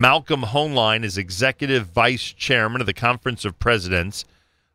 [0.00, 4.24] Malcolm Hoenlein is executive vice chairman of the Conference of Presidents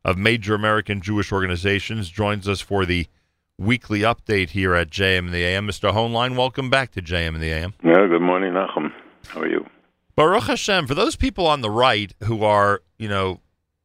[0.03, 2.09] of Major American Jewish Organizations.
[2.09, 3.07] Joins us for the
[3.57, 5.65] weekly update here at JM in the AM.
[5.65, 5.93] Mr.
[5.93, 7.73] Hoenlein, welcome back to JM in the AM.
[7.81, 8.91] Yeah, good morning, Nachum.
[9.27, 9.65] How are you?
[10.17, 10.87] Baruch Hashem.
[10.87, 13.39] For those people on the right who are, you know,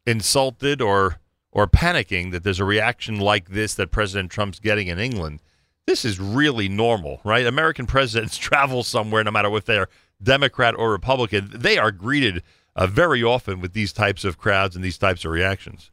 [0.07, 1.20] insulted or
[1.52, 5.41] or panicking that there's a reaction like this that President Trump's getting in England,
[5.86, 7.46] this is really normal, right?
[7.46, 9.89] American presidents travel somewhere, no matter if they're
[10.23, 12.43] Democrat or Republican, they are greeted
[12.77, 15.91] uh, very often with these types of crowds and these types of reactions.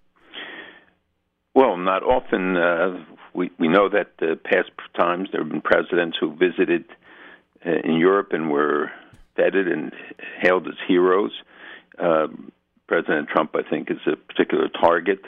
[1.53, 2.57] Well, not often.
[2.57, 6.85] Uh, we we know that uh, past times there have been presidents who visited
[7.65, 8.91] uh, in Europe and were
[9.35, 9.93] feted and
[10.41, 11.31] hailed as heroes.
[11.97, 12.27] Uh,
[12.87, 15.21] President Trump, I think, is a particular target.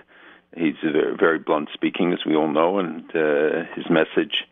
[0.55, 4.43] He's very, very blunt speaking, as we all know, and uh, his message,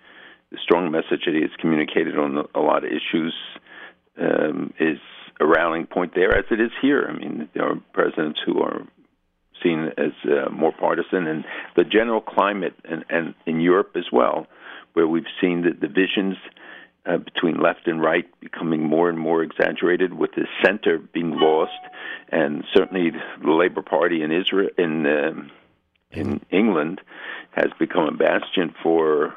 [0.51, 3.33] the strong message that he has communicated on a lot of issues,
[4.19, 4.99] um, is
[5.39, 7.07] a rallying point there, as it is here.
[7.09, 8.81] I mean, there are presidents who are
[9.63, 14.47] seen as uh, more partisan, and the general climate, and, and in Europe as well,
[14.93, 16.37] where we've seen the divisions
[17.05, 21.71] uh, between left and right becoming more and more exaggerated, with the center being lost,
[22.29, 25.51] and certainly the Labour Party in Israel in um,
[26.11, 27.01] in England
[27.51, 29.35] has become a bastion for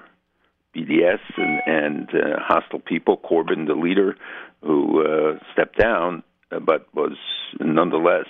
[0.79, 3.17] BDS and, and uh, hostile people.
[3.17, 4.17] Corbyn, the leader,
[4.63, 7.17] who uh, stepped down, uh, but was
[7.61, 8.27] nonetheless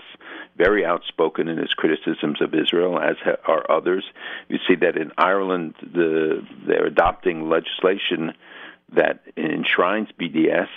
[0.56, 4.04] very outspoken in his criticisms of Israel, as are others.
[4.48, 8.32] You see that in Ireland, the, they're adopting legislation
[8.94, 10.69] that enshrines BDS.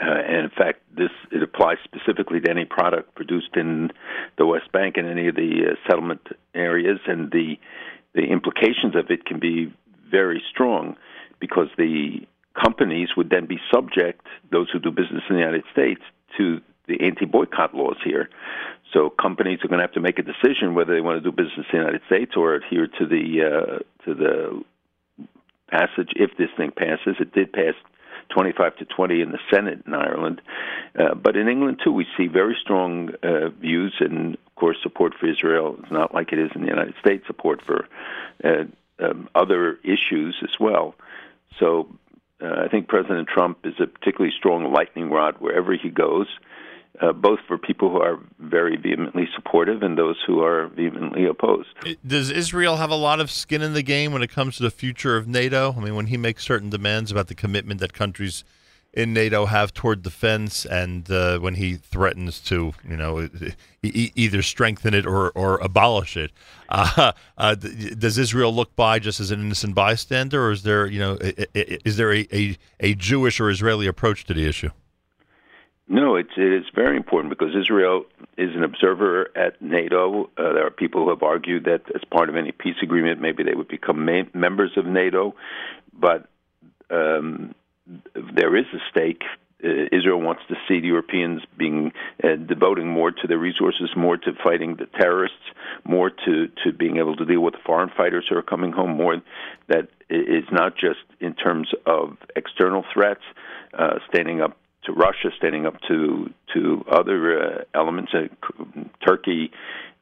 [0.00, 3.90] Uh, and in fact, this it applies specifically to any product produced in
[4.38, 7.56] the West Bank and any of the uh, settlement areas, and the
[8.14, 9.72] the implications of it can be
[10.12, 10.96] very strong
[11.40, 12.20] because the
[12.54, 16.02] companies would then be subject, those who do business in the United States,
[16.36, 18.28] to the anti boycott laws here.
[18.92, 21.34] So companies are going to have to make a decision whether they want to do
[21.34, 24.62] business in the United States or adhere to the uh, to the
[25.70, 27.16] passage if this thing passes.
[27.18, 27.74] It did pass
[28.34, 30.42] 25 to 20 in the Senate in Ireland,
[30.98, 35.14] uh, but in England too we see very strong uh, views and of course support
[35.18, 35.76] for Israel.
[35.82, 37.26] It's not like it is in the United States.
[37.26, 37.86] Support for
[38.44, 38.64] uh,
[38.98, 40.94] um, other issues as well.
[41.58, 41.88] So
[42.42, 46.26] uh, I think President Trump is a particularly strong lightning rod wherever he goes,
[47.00, 51.68] uh, both for people who are very vehemently supportive and those who are vehemently opposed.
[52.06, 54.70] Does Israel have a lot of skin in the game when it comes to the
[54.70, 55.74] future of NATO?
[55.76, 58.44] I mean, when he makes certain demands about the commitment that countries
[58.94, 63.28] in NATO have toward defense, and uh, when he threatens to, you know,
[63.82, 66.30] e- either strengthen it or, or abolish it.
[66.68, 70.98] Uh, uh, does Israel look by just as an innocent bystander, or is there, you
[70.98, 71.18] know,
[71.54, 74.70] is there a, a, a Jewish or Israeli approach to the issue?
[75.88, 78.04] No, it's it is very important because Israel
[78.38, 80.30] is an observer at NATO.
[80.38, 83.42] Uh, there are people who have argued that as part of any peace agreement, maybe
[83.42, 85.34] they would become ma- members of NATO,
[85.92, 86.28] but
[86.90, 87.54] um,
[88.14, 89.22] there is a stake.
[89.64, 91.92] Uh, Israel wants to see the Europeans being
[92.24, 95.38] uh, devoting more to their resources, more to fighting the terrorists,
[95.84, 98.96] more to to being able to deal with the foreign fighters who are coming home.
[98.96, 99.22] More
[99.68, 103.22] that is not just in terms of external threats,
[103.78, 108.26] uh, standing up to Russia, standing up to to other uh, elements, uh,
[109.06, 109.52] Turkey,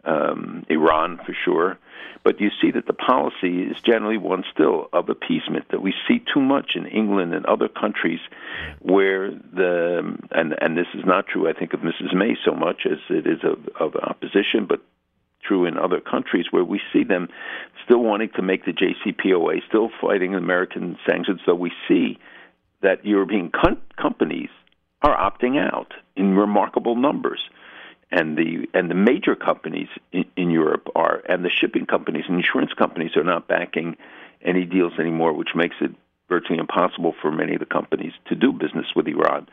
[0.04, 1.78] um, Iran for sure.
[2.22, 6.22] But you see that the policy is generally one still of appeasement that we see
[6.32, 8.20] too much in England and other countries
[8.80, 12.14] where the and and this is not true I think of Mrs.
[12.14, 14.82] May so much as it is of, of opposition, but
[15.42, 17.28] true in other countries where we see them
[17.84, 22.18] still wanting to make the JCPOA, still fighting American sanctions, though we see
[22.82, 24.50] that European com- companies
[25.02, 27.40] are opting out in remarkable numbers
[28.10, 32.36] and the and the major companies in, in Europe are, and the shipping companies and
[32.36, 33.96] insurance companies are not backing
[34.42, 35.92] any deals anymore, which makes it
[36.28, 39.48] virtually impossible for many of the companies to do business with Iran.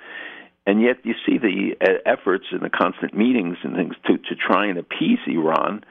[0.65, 4.35] And yet, you see the uh, efforts and the constant meetings and things to to
[4.35, 5.83] try and appease Iran,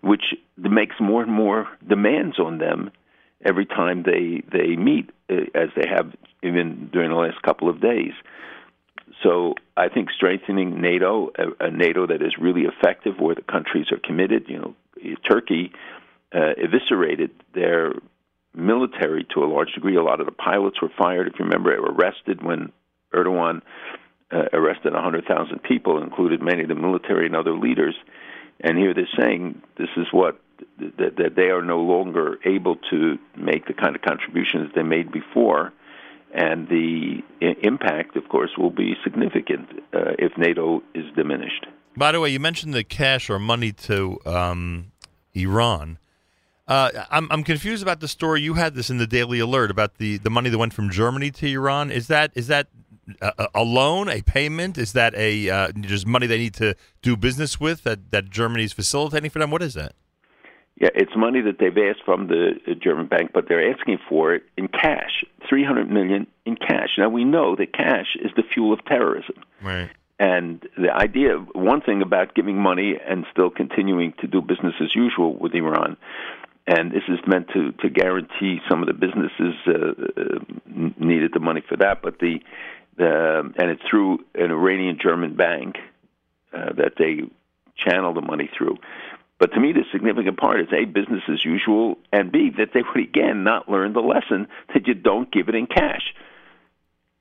[0.00, 2.90] which makes more and more demands on them
[3.44, 7.80] every time they they meet, uh, as they have even during the last couple of
[7.80, 8.12] days.
[9.22, 13.86] So I think strengthening NATO, a, a, NATO that is really effective, where the countries
[13.90, 14.44] are committed.
[14.48, 14.74] You know,
[15.28, 15.72] Turkey
[16.34, 17.94] uh, eviscerated their
[18.54, 19.96] military to a large degree.
[19.96, 21.26] A lot of the pilots were fired.
[21.26, 22.72] If you remember, they were arrested when
[23.14, 23.62] Erdogan
[24.30, 27.94] uh, arrested 100,000 people, included many of the military and other leaders.
[28.60, 30.40] And here they're saying this is what
[30.98, 35.12] that, that they are no longer able to make the kind of contributions they made
[35.12, 35.72] before
[36.34, 37.22] and the
[37.62, 41.66] impact, of course, will be significant uh, if NATO is diminished.
[41.96, 44.92] By the way, you mentioned the cash or money to um,
[45.34, 45.98] Iran.
[46.66, 48.42] Uh, I'm I'm confused about the story.
[48.42, 51.30] You had this in the Daily Alert about the, the money that went from Germany
[51.30, 51.90] to Iran.
[51.90, 52.68] Is that is that
[53.22, 54.76] a, a loan, a payment?
[54.76, 58.74] Is that a uh, just money they need to do business with that that Germany's
[58.74, 59.50] facilitating for them?
[59.50, 59.94] What is that?
[60.80, 64.44] Yeah, it's money that they've asked from the German bank, but they're asking for it
[64.56, 66.90] in cash, 300 million in cash.
[66.98, 69.42] Now we know that cash is the fuel of terrorism.
[69.60, 69.90] Right.
[70.20, 74.94] And the idea, one thing about giving money and still continuing to do business as
[74.94, 75.96] usual with Iran,
[76.66, 79.72] and this is meant to to guarantee some of the businesses uh,
[80.20, 80.38] uh,
[80.98, 82.40] needed the money for that, but the
[82.96, 85.76] the and it's through an Iranian German bank
[86.52, 87.22] uh, that they
[87.76, 88.76] channel the money through.
[89.38, 92.80] But to me, the significant part is A, business as usual, and B, that they
[92.82, 96.12] would again not learn the lesson that you don't give it in cash.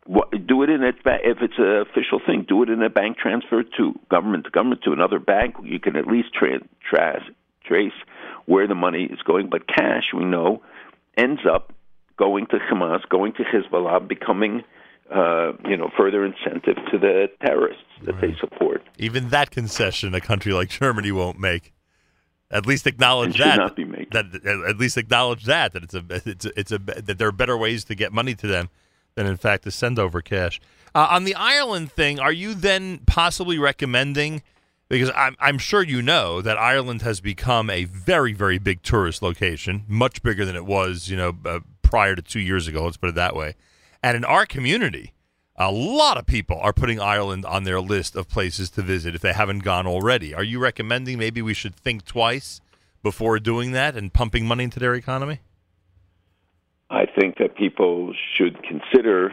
[0.06, 3.18] What, do it in a, if it's an official thing, do it in a bank
[3.18, 5.56] transfer to government to government to another bank.
[5.64, 7.24] You can at least tra- tra-
[7.66, 7.92] trace
[8.46, 9.50] where the money is going.
[9.50, 10.64] But cash, we know,
[11.18, 11.74] ends up
[12.18, 14.64] going to Hamas, going to Hezbollah, becoming
[15.14, 18.22] uh, you know further incentive to the terrorists that right.
[18.22, 18.84] they support.
[18.98, 21.74] Even that concession, a country like Germany won't make.
[22.50, 23.58] At least acknowledge that.
[23.58, 24.08] Not be making.
[24.12, 27.34] That at least acknowledge that that it's a it's a, it's a that there are
[27.34, 28.70] better ways to get money to them
[29.16, 30.62] than in fact to send over cash.
[30.96, 34.42] Uh, on the Ireland thing, are you then possibly recommending?
[34.90, 39.22] Because I'm, I'm sure you know that Ireland has become a very, very big tourist
[39.22, 42.86] location, much bigger than it was, you know, uh, prior to two years ago.
[42.86, 43.56] Let's put it that way.
[44.02, 45.14] And in our community,
[45.58, 49.22] a lot of people are putting Ireland on their list of places to visit if
[49.22, 50.34] they haven't gone already.
[50.34, 52.62] Are you recommending maybe we should think twice
[53.02, 55.40] before doing that and pumping money into their economy?
[56.90, 59.32] I think that people should consider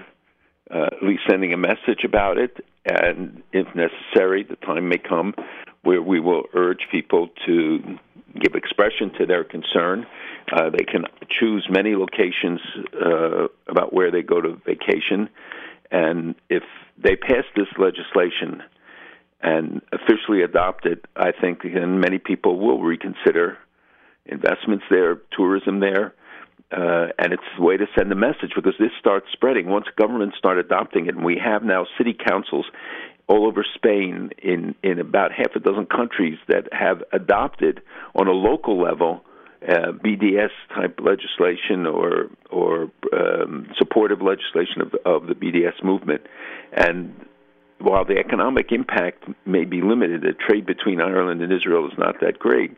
[0.70, 5.34] uh, at least sending a message about it, and if necessary, the time may come
[5.82, 7.98] where we will urge people to
[8.40, 10.06] give expression to their concern.
[10.50, 12.60] Uh, they can choose many locations
[12.94, 15.28] uh, about where they go to vacation,
[15.94, 16.64] and if
[16.98, 18.62] they pass this legislation
[19.40, 23.58] and officially adopt it, I think then many people will reconsider
[24.26, 26.14] investments there, tourism there
[26.72, 29.68] uh, and it's a way to send a message because this starts spreading.
[29.68, 32.66] Once governments start adopting it, and we have now city councils
[33.28, 37.80] all over Spain in, in about half a dozen countries that have adopted
[38.14, 39.24] on a local level
[39.68, 46.22] uh, BDS type legislation or or um, supportive legislation of, of the BDS movement,
[46.72, 47.14] and
[47.78, 52.20] while the economic impact may be limited, the trade between Ireland and Israel is not
[52.20, 52.76] that great.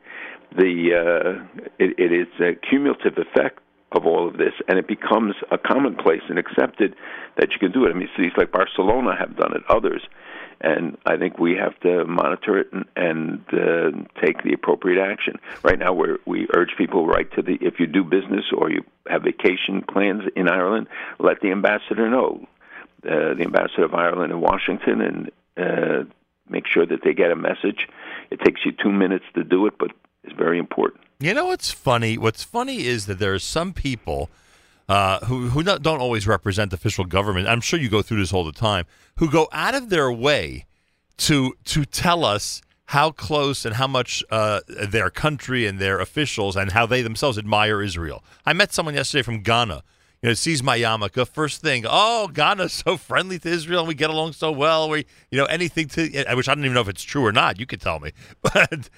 [0.56, 3.60] The uh, it, it is a cumulative effect
[3.92, 6.94] of all of this, and it becomes a commonplace and accepted
[7.36, 7.90] that you can do it.
[7.90, 10.02] I mean, cities like Barcelona have done it, others,
[10.60, 15.34] and I think we have to monitor it and, and uh, take the appropriate action.
[15.62, 18.82] Right now, we we urge people right to the if you do business or you
[19.08, 20.86] have vacation plans in Ireland,
[21.18, 22.46] let the ambassador know,
[23.04, 26.04] uh, the ambassador of Ireland in Washington, and uh,
[26.48, 27.88] make sure that they get a message.
[28.30, 29.90] It takes you two minutes to do it, but
[30.24, 31.02] it's very important.
[31.20, 32.18] You know what's funny?
[32.18, 34.30] What's funny is that there are some people
[34.88, 37.48] uh, who who don't always represent official government.
[37.48, 38.86] I'm sure you go through this all the time.
[39.16, 40.66] Who go out of their way
[41.18, 46.56] to to tell us how close and how much uh, their country and their officials
[46.56, 48.22] and how they themselves admire Israel.
[48.44, 49.82] I met someone yesterday from Ghana.
[50.22, 51.26] You know, sees my yarmulke.
[51.28, 53.80] First thing, oh, Ghana's so friendly to Israel.
[53.80, 54.88] and We get along so well.
[54.88, 56.02] We, you know, anything to.
[56.34, 57.60] Which I don't even know if it's true or not.
[57.60, 58.12] You could tell me,
[58.42, 58.88] but,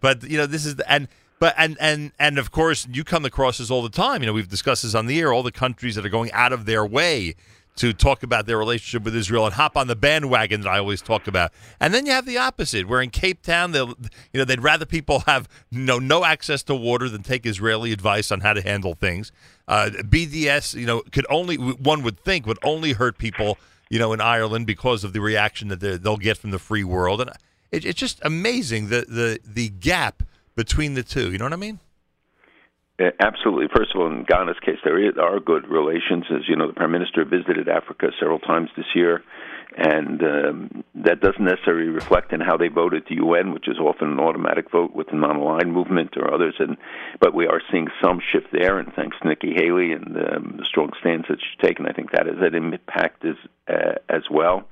[0.00, 3.24] but you know, this is the, and but and and and of course, you come
[3.24, 4.22] across this all the time.
[4.22, 5.32] You know, we've discussed this on the air.
[5.32, 7.34] All the countries that are going out of their way
[7.76, 11.02] to talk about their relationship with Israel and hop on the bandwagon that I always
[11.02, 11.52] talk about.
[11.78, 13.94] And then you have the opposite, where in Cape Town, they'll
[14.32, 18.32] you know they'd rather people have no no access to water than take Israeli advice
[18.32, 19.30] on how to handle things.
[19.68, 23.58] Uh, BDS, you know, could only one would think would only hurt people,
[23.90, 27.20] you know, in Ireland because of the reaction that they'll get from the free world,
[27.20, 27.30] and
[27.70, 30.22] it, it's just amazing the the the gap
[30.56, 31.30] between the two.
[31.30, 31.78] You know what I mean?
[32.98, 33.66] Absolutely.
[33.76, 36.24] First of all, in Ghana's case, there are good relations.
[36.30, 39.22] As you know, the prime minister visited Africa several times this year,
[39.76, 43.78] and um, that doesn't necessarily reflect in how they vote at the UN, which is
[43.78, 46.54] often an automatic vote with the non-aligned movement or others.
[46.58, 46.78] And
[47.20, 50.64] but we are seeing some shift there, and thanks to Nikki Haley and um, the
[50.64, 53.36] strong stance that she's taken, I think that has an impact as
[53.68, 54.66] uh, as well.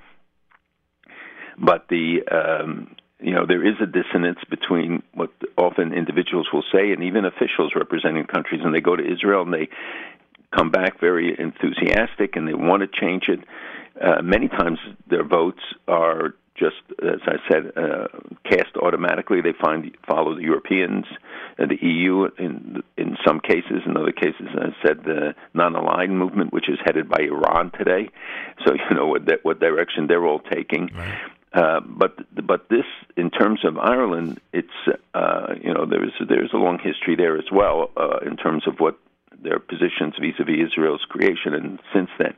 [1.58, 6.92] But the um, you know, there is a dissonance between what often individuals will say
[6.92, 9.68] and even officials representing countries, and they go to Israel and they
[10.54, 13.40] come back very enthusiastic and they want to change it.
[14.00, 14.78] Uh, many times
[15.08, 18.06] their votes are just, as I said, uh,
[18.48, 19.40] cast automatically.
[19.40, 21.04] They find follow the Europeans,
[21.58, 23.82] uh, the EU in in some cases.
[23.86, 28.08] In other cases, as I said, the non-aligned movement, which is headed by Iran today.
[28.64, 30.90] So you know what what direction they're all taking.
[30.94, 31.18] Right.
[31.54, 32.84] Uh, but but this,
[33.16, 34.68] in terms of Ireland, it's
[35.14, 38.80] uh, you know there's there's a long history there as well uh, in terms of
[38.80, 38.98] what
[39.40, 42.34] their positions vis-a-vis Israel's creation and since then.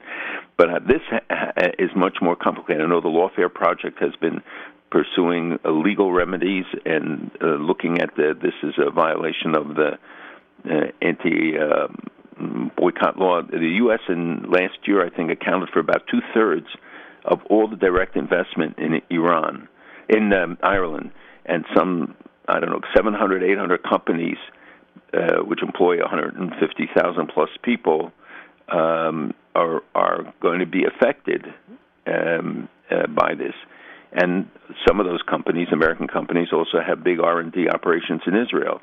[0.59, 2.83] But uh, this ha- is much more complicated.
[2.83, 4.43] I know the Lawfare Project has been
[4.91, 9.99] pursuing uh, legal remedies and uh, looking at the this is a violation of the
[10.69, 13.41] uh, anti um, boycott law.
[13.41, 14.01] The U.S.
[14.11, 16.67] in last year, I think, accounted for about two thirds
[17.27, 19.69] of all the direct investment in Iran,
[20.09, 21.11] in um, Ireland,
[21.45, 22.15] and some
[22.49, 24.39] I don't know 700, 800 companies
[25.13, 28.13] uh, which employ 150,000 plus people,
[28.69, 31.47] um, are are going to be affected
[32.07, 33.55] um, uh, by this.
[34.13, 34.49] And
[34.87, 38.81] some of those companies, American companies, also have big R and D operations in Israel.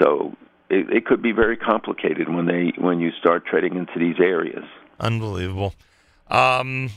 [0.00, 0.36] So
[0.68, 4.64] it, it could be very complicated when they when you start treading into these areas.
[4.98, 5.74] Unbelievable.
[6.28, 6.90] Um,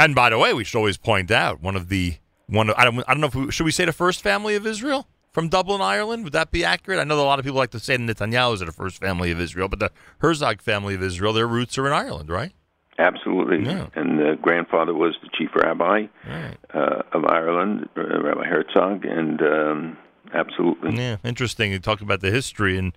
[0.00, 2.16] and by the way, we should always point out one of the
[2.46, 2.70] one.
[2.70, 2.98] Of, I don't.
[3.06, 5.80] I don't know if we, should we say the first family of Israel from Dublin,
[5.80, 6.24] Ireland.
[6.24, 6.98] Would that be accurate?
[6.98, 8.98] I know that a lot of people like to say the Netanyahu's are the first
[8.98, 12.52] family of Israel, but the Herzog family of Israel, their roots are in Ireland, right?
[12.98, 13.64] Absolutely.
[13.64, 13.88] Yeah.
[13.94, 16.56] And the grandfather was the chief rabbi right.
[16.74, 19.98] uh, of Ireland, uh, Rabbi Herzog, and um,
[20.34, 20.96] absolutely.
[20.96, 21.72] Yeah, interesting.
[21.72, 22.92] You talk about the history and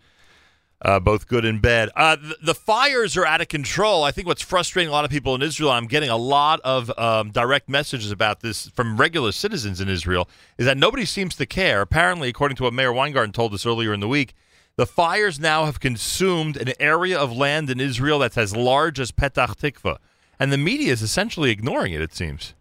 [0.84, 1.90] uh, both good and bad.
[1.96, 4.04] Uh, the, the, fires are out of control.
[4.04, 6.92] I think what's frustrating a lot of people in Israel, I'm getting a lot of
[6.98, 11.46] um, direct messages about this from regular citizens in Israel, is that nobody seems to
[11.46, 11.82] care.
[11.82, 14.34] Apparently, according to what Mayor Weingarten told us earlier in the week,
[14.76, 19.12] the fires now have consumed an area of land in Israel that's as large as
[19.12, 19.98] Petah Tikva.
[20.40, 22.56] And the media is essentially ignoring it, it seems.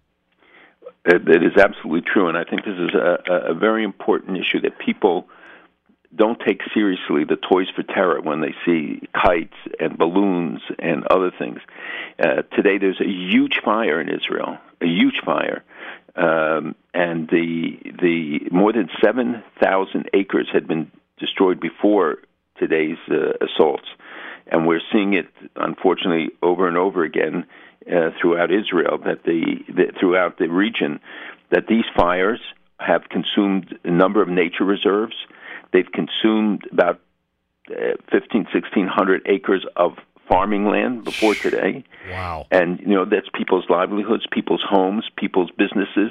[1.05, 2.29] It, is absolutely true.
[2.29, 5.27] And I think this is a, a very important issue that people–
[6.15, 11.31] don't take seriously the Toys for Terror when they see kites and balloons and other
[11.37, 11.59] things.
[12.19, 15.65] Uh, today, there's a huge fire in Israel, a huge fire,
[16.17, 22.19] um, and the the more than seven thousand acres had been destroyed before
[22.59, 23.89] today's uh, assaults,
[24.47, 27.47] and we're seeing it unfortunately over and over again
[27.91, 28.99] uh, throughout Israel.
[28.99, 31.01] That the, the throughout the region,
[31.51, 32.41] that these fires
[32.79, 35.15] have consumed a number of nature reserves
[35.73, 37.01] They've consumed about
[37.71, 39.97] uh, 15, 1600 acres of
[40.29, 41.85] farming land before today.
[42.11, 42.47] Wow.
[42.51, 46.11] And, you know, that's people's livelihoods, people's homes, people's businesses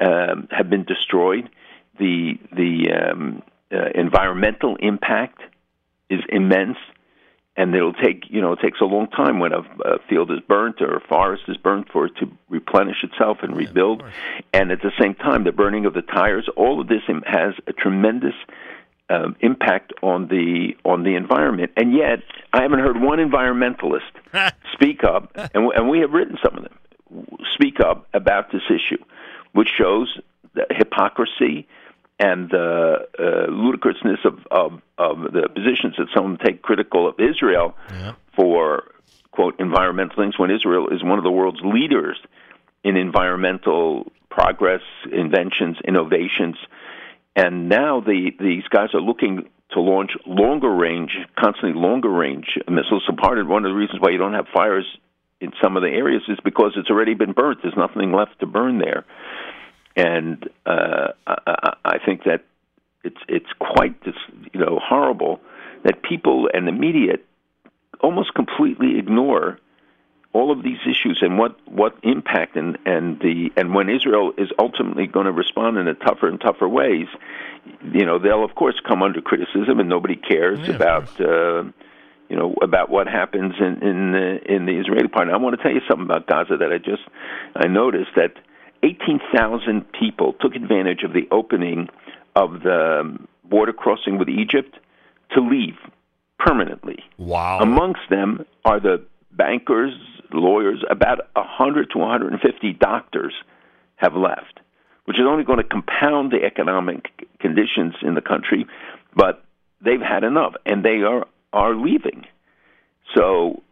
[0.00, 1.48] um, have been destroyed.
[1.98, 3.42] The, the um,
[3.72, 5.42] uh, environmental impact
[6.08, 6.78] is immense.
[7.56, 10.38] And it'll take, you know, it takes a long time when a, a field is
[10.48, 14.02] burnt or a forest is burnt for it to replenish itself and yeah, rebuild.
[14.54, 17.72] And at the same time, the burning of the tires, all of this has a
[17.72, 18.34] tremendous
[19.10, 22.20] um, impact on the on the environment, and yet
[22.52, 26.78] I haven't heard one environmentalist speak up, and, and we have written some of them
[27.54, 29.02] speak up about this issue,
[29.52, 30.18] which shows
[30.54, 31.66] the hypocrisy
[32.18, 37.74] and the uh, ludicrousness of, of, of the positions that some take critical of Israel
[37.90, 38.12] yeah.
[38.36, 38.92] for
[39.32, 42.18] quote environmental things when Israel is one of the world's leaders
[42.84, 46.56] in environmental progress, inventions, innovations
[47.36, 53.04] and now the these guys are looking to launch longer range, constantly longer range missiles.
[53.06, 54.84] So part of one of the reasons why you don't have fires
[55.40, 57.60] in some of the areas is because it's already been burnt.
[57.62, 59.04] There's nothing left to burn there,
[59.96, 62.44] and uh, I, I think that
[63.04, 63.94] it's it's quite
[64.52, 65.40] you know horrible
[65.84, 67.14] that people and the media
[68.02, 69.58] almost completely ignore
[70.32, 74.48] all of these issues and what what impact and and the and when Israel is
[74.58, 77.08] ultimately going to respond in a tougher and tougher ways,
[77.92, 81.64] you know they'll of course come under criticism and nobody cares yeah, about uh,
[82.28, 85.26] you know about what happens in in the, in the Israeli part.
[85.26, 87.02] And I want to tell you something about Gaza that I just
[87.56, 88.34] I noticed that
[88.82, 91.88] 18,000 people took advantage of the opening
[92.34, 94.76] of the border crossing with Egypt
[95.32, 95.76] to leave
[96.38, 97.04] permanently.
[97.18, 97.58] Wow.
[97.58, 99.92] Amongst them are the bankers,
[100.32, 103.34] lawyers, about 100 to 150 doctors
[103.96, 104.60] have left,
[105.04, 107.08] which is only going to compound the economic
[107.38, 108.66] conditions in the country.
[109.14, 109.44] But
[109.80, 112.26] they've had enough, and they are are leaving.
[113.14, 113.62] So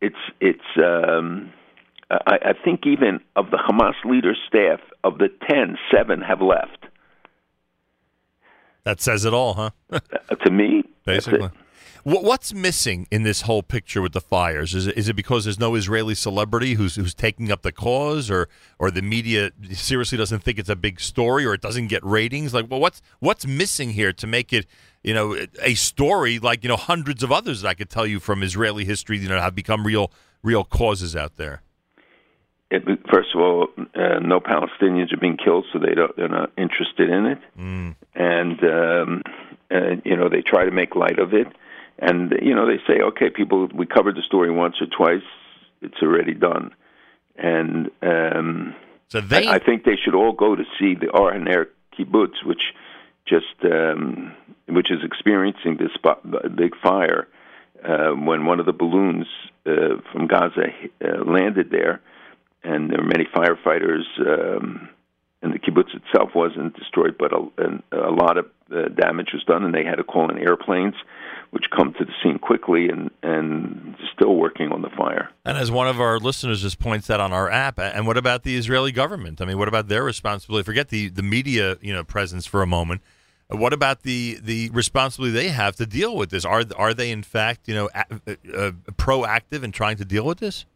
[0.00, 0.60] it's it's.
[0.76, 1.52] Um,
[2.10, 6.86] I, I think even of the Hamas leader staff, of the ten, seven have left.
[8.84, 9.70] That says it all, huh?
[10.44, 11.50] to me, basically.
[12.04, 14.74] What's missing in this whole picture with the fires?
[14.74, 18.30] Is it, is it because there's no Israeli celebrity who's who's taking up the cause,
[18.30, 22.04] or or the media seriously doesn't think it's a big story, or it doesn't get
[22.04, 22.54] ratings?
[22.54, 24.66] Like, well, what's what's missing here to make it,
[25.02, 28.20] you know, a story like you know hundreds of others that I could tell you
[28.20, 30.10] from Israeli history, you know, have become real
[30.42, 31.62] real causes out there.
[32.70, 36.52] It, first of all, uh, no Palestinians are being killed, so they don't, they're not
[36.58, 37.96] interested in it, mm.
[38.14, 39.22] and um,
[39.70, 41.46] uh, you know they try to make light of it,
[41.98, 45.26] and you know they say, okay, people, we covered the story once or twice,
[45.82, 46.74] it's already done,
[47.36, 48.74] and um,
[49.08, 52.44] so they, I, I think they should all go to see the Or HaNer kibbutz,
[52.44, 52.74] which
[53.26, 54.34] just um,
[54.66, 55.90] which is experiencing this
[56.56, 57.28] big fire
[57.84, 59.26] uh, when one of the balloons
[59.66, 60.68] uh, from Gaza
[61.04, 62.00] uh, landed there
[62.64, 64.04] and there were many firefighters.
[64.18, 64.88] Um,
[65.42, 67.38] and the kibbutz itself wasn't destroyed, but a,
[67.92, 70.94] a lot of uh, damage was done, and they had to call in airplanes,
[71.50, 75.30] which come to the scene quickly and and still working on the fire.
[75.44, 78.42] And as one of our listeners just points out on our app, and what about
[78.42, 79.40] the Israeli government?
[79.40, 80.64] I mean, what about their responsibility?
[80.64, 83.00] Forget the the media, you know, presence for a moment.
[83.48, 86.44] What about the the responsibility they have to deal with this?
[86.44, 88.04] Are are they in fact, you know, a,
[88.54, 90.66] uh, proactive in trying to deal with this?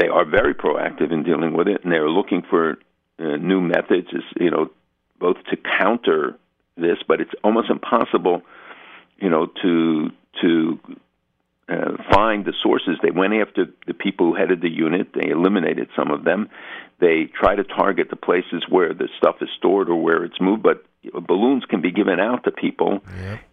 [0.00, 2.78] they are very proactive in dealing with it, and they're looking for
[3.20, 4.70] uh, new methods, is you know,
[5.18, 6.36] both to counter
[6.76, 8.42] this, but it's almost impossible,
[9.18, 10.10] you know, to
[10.40, 10.80] to
[11.68, 12.96] uh, find the sources.
[13.02, 15.08] They went after the people who headed the unit.
[15.14, 16.48] They eliminated some of them.
[17.00, 20.62] They try to target the places where the stuff is stored or where it's moved,
[20.62, 20.84] but
[21.26, 23.00] balloons can be given out to people,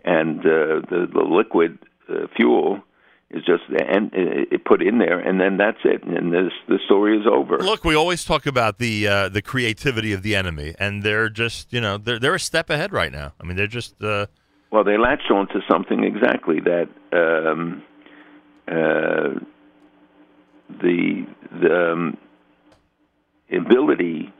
[0.03, 1.77] and uh, the the liquid
[2.09, 2.81] uh, fuel
[3.29, 7.17] is just and it put in there, and then that's it, and this the story
[7.17, 7.57] is over.
[7.57, 11.73] Look, we always talk about the uh, the creativity of the enemy, and they're just
[11.73, 13.33] you know they're they're a step ahead right now.
[13.41, 14.27] I mean, they're just uh...
[14.71, 17.83] well, they latched onto something exactly that um,
[18.67, 19.39] uh,
[20.81, 22.17] the the um,
[23.51, 24.33] ability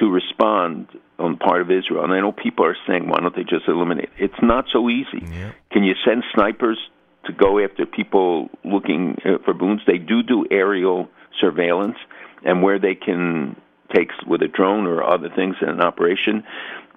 [0.00, 0.86] to respond
[1.18, 2.04] on part of Israel.
[2.04, 4.08] And I know people are saying, why don't they just eliminate?
[4.18, 5.22] It's not so easy.
[5.22, 5.52] Yeah.
[5.70, 6.78] Can you send snipers
[7.26, 9.82] to go after people looking uh, for balloons.
[9.86, 11.08] They do do aerial
[11.40, 11.96] surveillance,
[12.44, 13.56] and where they can
[13.94, 16.44] take with a drone or other things in an operation,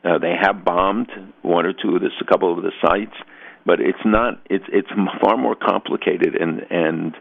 [0.04, 1.10] uh, they have bombed
[1.42, 3.16] one or two of this, a couple of the sites,
[3.66, 4.40] but it's not.
[4.50, 4.90] It's it's
[5.22, 7.16] far more complicated, and and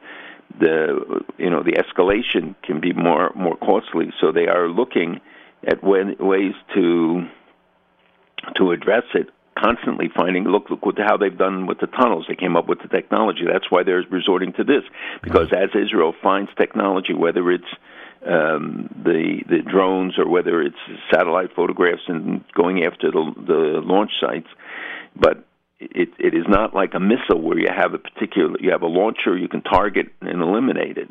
[0.59, 4.12] the you know the escalation can be more more costly.
[4.21, 5.21] So they are looking
[5.67, 7.27] at ways to
[8.57, 12.27] to address it constantly finding look look what, how they've done with the tunnels.
[12.29, 13.43] They came up with the technology.
[13.51, 14.83] That's why they're resorting to this
[15.23, 17.64] because as Israel finds technology, whether it's
[18.27, 20.77] um, the the drones or whether it's
[21.12, 24.49] satellite photographs and going after the, the launch sites,
[25.14, 25.45] but
[25.79, 28.87] it it is not like a missile where you have a particular you have a
[28.87, 31.11] launcher you can target and eliminate it.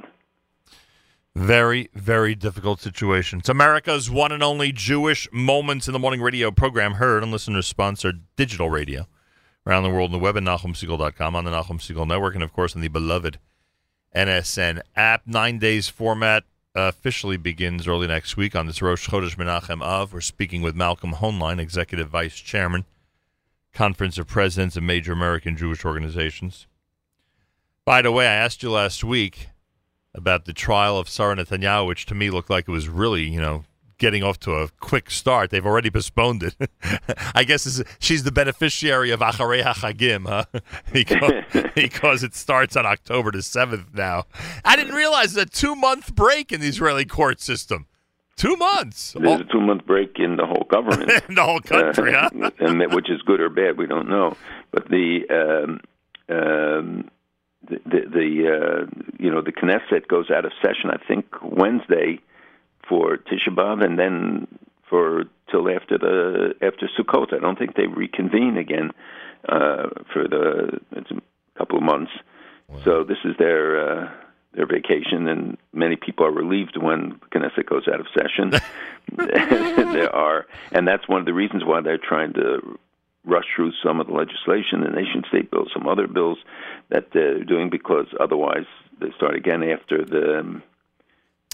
[1.35, 3.39] Very, very difficult situation.
[3.39, 7.65] It's America's one and only Jewish Moments in the Morning radio program, heard on listeners
[7.65, 9.07] sponsored digital radio
[9.65, 12.53] around the world on the web at NachumSegal.com, on the Nachum Segal Network, and of
[12.53, 13.39] course on the beloved
[14.15, 15.25] NSN app.
[15.25, 16.43] Nine days format
[16.75, 20.13] officially begins early next week on this Rosh Chodesh Menachem Av.
[20.13, 22.85] We're speaking with Malcolm Hoenlein, Executive Vice Chairman,
[23.73, 26.67] Conference of Presidents of Major American Jewish Organizations.
[27.85, 29.47] By the way, I asked you last week
[30.15, 33.41] about the trial of Sarah Netanyahu, which to me looked like it was really, you
[33.41, 33.63] know,
[33.97, 35.49] getting off to a quick start.
[35.49, 36.55] They've already postponed it.
[37.35, 40.45] I guess she's the beneficiary of Acharei HaChagim, huh?
[40.93, 44.25] because, because it starts on October the 7th now.
[44.65, 47.87] I didn't realize a two-month break in the Israeli court system.
[48.35, 49.15] Two months.
[49.17, 51.09] There's a two-month break in the whole government.
[51.29, 52.29] in the whole country, huh?
[52.59, 54.35] and which is good or bad, we don't know.
[54.71, 55.21] But the...
[55.29, 55.79] Um,
[56.29, 57.09] um,
[57.67, 60.89] the the, uh, you know the Knesset goes out of session.
[60.89, 62.19] I think Wednesday
[62.87, 64.47] for Tisha B'av, and then
[64.89, 67.33] for till after the after Sukkot.
[67.33, 68.91] I don't think they reconvene again
[69.47, 71.21] uh, for the it's a
[71.57, 72.11] couple of months.
[72.67, 72.79] Wow.
[72.83, 74.11] So this is their uh,
[74.53, 78.51] their vacation, and many people are relieved when Knesset goes out of session.
[79.17, 82.79] there are, and that's one of the reasons why they're trying to
[83.25, 86.37] rush through some of the legislation, the nation state bills, some other bills
[86.89, 88.65] that they're doing because otherwise
[88.99, 90.63] they start again after the um,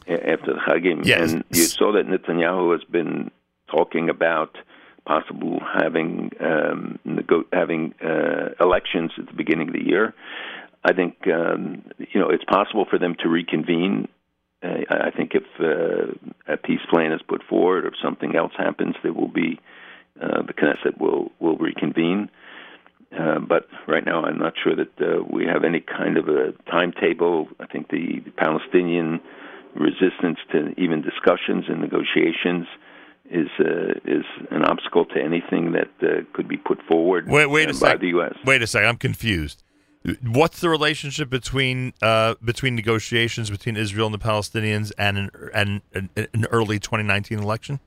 [0.08, 1.06] after the Chagim.
[1.06, 1.34] Yes.
[1.34, 3.32] And you saw that Netanyahu has been
[3.68, 4.58] talking about
[5.06, 10.14] possible having um, nego- having uh, elections at the beginning of the year.
[10.84, 14.08] I think um, you know it's possible for them to reconvene.
[14.64, 16.14] Uh, I think if uh,
[16.52, 19.60] a peace plan is put forward, or if something else happens, there will be
[20.22, 22.30] uh, the Knesset will will reconvene.
[23.18, 26.52] Uh, but right now, I'm not sure that uh, we have any kind of a
[26.70, 27.48] timetable.
[27.60, 29.20] I think the, the Palestinian
[29.76, 32.68] resistance to even discussions and negotiations
[33.32, 37.68] is uh, is an obstacle to anything that uh, could be put forward wait, wait
[37.68, 38.00] uh, a by sec.
[38.00, 38.34] the U.S.
[38.46, 39.64] Wait a second, I'm confused.
[40.24, 45.82] What's the relationship between uh, between negotiations between Israel and the Palestinians and an, and
[45.94, 47.80] an, an early 2019 election?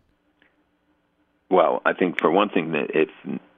[1.53, 3.11] Well, I think for one thing, that if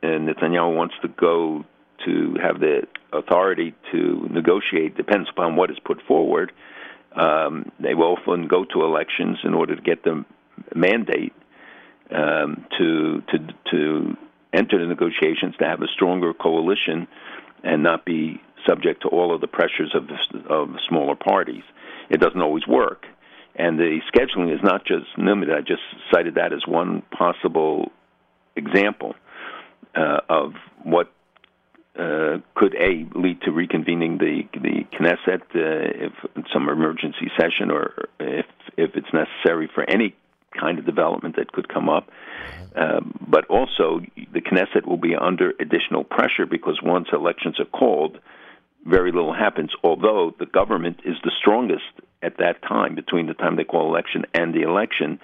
[0.02, 1.64] Netanyahu wants to go
[2.04, 6.50] to have the authority to negotiate, depends upon what is put forward.
[7.14, 10.24] Um, they will often go to elections in order to get the
[10.74, 11.34] mandate
[12.10, 13.38] um, to to
[13.70, 14.16] to
[14.52, 17.06] enter the negotiations to have a stronger coalition
[17.62, 21.62] and not be subject to all of the pressures of the, of smaller parties.
[22.10, 23.06] It doesn't always work,
[23.56, 25.54] and the scheduling is not just limited.
[25.54, 27.92] I just cited that as one possible
[28.56, 29.14] example
[29.94, 31.12] uh, of what
[31.98, 36.12] uh, could a lead to reconvening the the Knesset uh, if
[36.52, 40.14] some emergency session or if if it's necessary for any
[40.58, 42.08] kind of development that could come up.
[42.76, 44.00] Um, but also,
[44.32, 48.18] the Knesset will be under additional pressure because once elections are called,
[48.84, 49.70] very little happens.
[49.82, 51.84] Although the government is the strongest
[52.24, 55.20] at that time, between the time they call election and the election,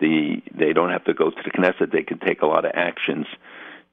[0.00, 1.92] the they don't have to go to the Knesset.
[1.92, 3.26] They can take a lot of actions.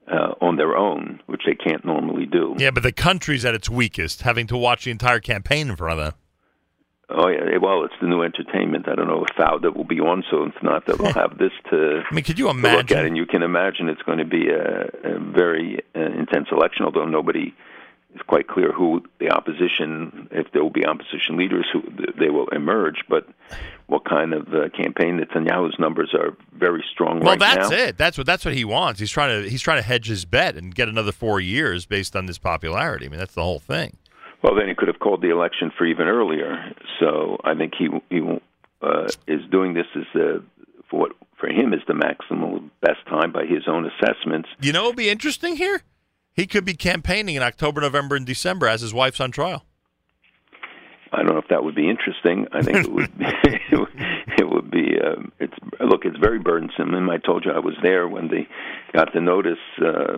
[0.09, 2.55] Uh, on their own, which they can't normally do.
[2.57, 5.99] Yeah, but the country's at its weakest, having to watch the entire campaign in front
[5.99, 6.13] of them.
[7.09, 8.89] Oh yeah, well, it's the new entertainment.
[8.89, 11.51] I don't know if that will be on, so if not, that we'll have this
[11.71, 12.01] to.
[12.09, 12.97] I mean, could you to look imagine?
[12.97, 16.85] at, and you can imagine it's going to be a, a very uh, intense election.
[16.85, 17.53] Although nobody
[18.17, 21.83] is quite clear who the opposition, if there will be opposition leaders, who
[22.19, 23.03] they will emerge.
[23.07, 23.27] But
[23.87, 25.19] what kind of uh, campaign?
[25.19, 27.75] Netanyahu's numbers are very strong Well, right that's now.
[27.77, 27.97] it.
[27.97, 28.99] That's what that's what he wants.
[28.99, 32.15] He's trying to he's trying to hedge his bet and get another four years based
[32.15, 33.05] on this popularity.
[33.05, 33.97] I mean, that's the whole thing.
[34.43, 36.73] Well, then he could have called the election for even earlier.
[36.99, 38.21] So I think he he
[38.81, 40.39] uh, is doing this as uh,
[40.89, 44.49] for what for him is the maximum best time by his own assessments.
[44.59, 45.83] You know, what would be interesting here.
[46.37, 49.65] He could be campaigning in October, November, and December as his wife's on trial.
[51.11, 52.47] I don't know if that would be interesting.
[52.51, 53.11] I think it would.
[53.19, 54.99] it would be.
[55.03, 56.05] Um, it's look.
[56.05, 56.93] It's very burdensome.
[56.93, 58.47] And I told you I was there when they
[58.93, 60.17] got the notice uh,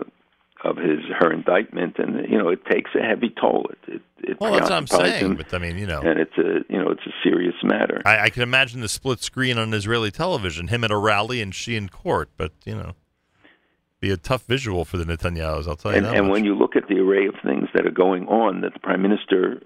[0.62, 3.70] of his her indictment, and you know it takes a heavy toll.
[3.70, 4.02] It it,
[4.32, 5.24] it Well, that's what I'm saying.
[5.24, 8.02] him, But I mean, you know, and it's a you know it's a serious matter.
[8.04, 11.54] I, I can imagine the split screen on Israeli television, him at a rally and
[11.54, 12.28] she in court.
[12.36, 12.92] But you know,
[14.00, 15.68] be a tough visual for the Netanyahu's.
[15.68, 16.16] I'll tell you and, that.
[16.16, 16.32] and much.
[16.32, 19.02] when you look at the array of things that are going on, that the prime
[19.02, 19.62] minister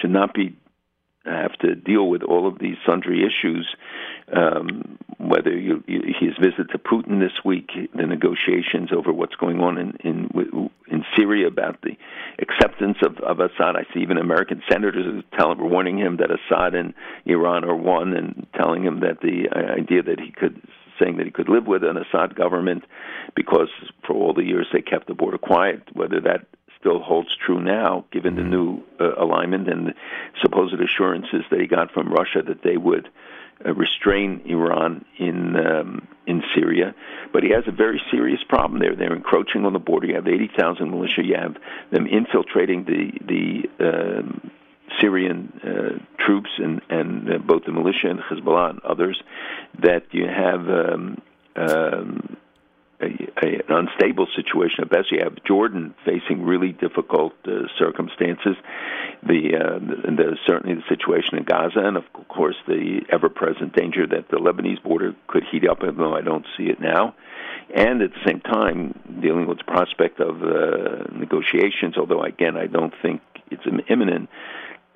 [0.00, 0.56] should not be
[1.24, 3.74] have to deal with all of these sundry issues.
[4.32, 9.60] Um, whether you, you, his visit to Putin this week, the negotiations over what's going
[9.60, 11.96] on in in, in Syria about the
[12.40, 13.76] acceptance of, of Assad.
[13.76, 16.94] I see even American senators telling, warning him that Assad and
[17.24, 20.60] Iran are one, and telling him that the idea that he could
[21.00, 22.84] saying that he could live with an Assad government
[23.34, 23.68] because
[24.06, 25.82] for all the years they kept the border quiet.
[25.92, 26.46] Whether that
[26.78, 29.92] still holds true now, given the new uh, alignment and the
[30.42, 33.08] supposed assurances that he got from Russia that they would
[33.64, 36.94] uh, restrain Iran in um, in Syria.
[37.32, 38.94] But he has a very serious problem there.
[38.94, 40.06] They're encroaching on the border.
[40.08, 41.22] You have 80,000 militia.
[41.24, 41.56] You have
[41.90, 44.50] them infiltrating the the um,
[45.00, 49.20] Syrian uh, troops and and uh, both the militia and Hezbollah and others.
[49.82, 50.68] That you have.
[50.68, 51.22] Um,
[51.56, 52.36] um,
[53.00, 53.06] a,
[53.44, 55.10] a, an unstable situation at best.
[55.10, 58.56] You have Jordan facing really difficult uh, circumstances.
[59.22, 64.06] The, uh, the, the certainly the situation in Gaza, and of course the ever-present danger
[64.06, 67.14] that the Lebanese border could heat up, even though I don't see it now.
[67.74, 72.66] And at the same time, dealing with the prospect of uh, negotiations, although again I
[72.66, 73.20] don't think
[73.50, 74.28] it's imminent.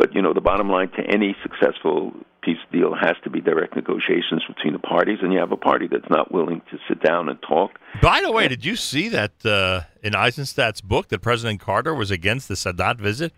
[0.00, 3.76] But you know, the bottom line to any successful peace deal has to be direct
[3.76, 7.28] negotiations between the parties, and you have a party that's not willing to sit down
[7.28, 7.72] and talk.
[8.00, 12.10] By the way, did you see that uh, in Eizenstat's book that President Carter was
[12.10, 13.34] against the Sadat visit?